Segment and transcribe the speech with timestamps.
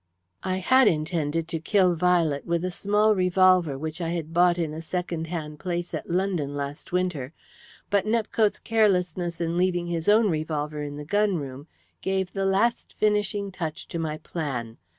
[0.41, 4.73] "I had intended to kill Violet with a small revolver which I had bought in
[4.73, 7.33] a second hand place at London last winter,
[7.91, 11.67] but Nepcote's carelessness in leaving his own revolver in the gun room
[12.01, 14.77] gave the last finishing touch to my plan.